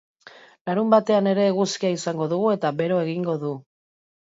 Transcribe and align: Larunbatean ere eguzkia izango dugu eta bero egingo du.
Larunbatean 0.69 1.29
ere 1.33 1.45
eguzkia 1.51 1.93
izango 1.97 2.29
dugu 2.33 2.51
eta 2.55 2.73
bero 2.83 3.01
egingo 3.05 3.39
du. 3.47 3.55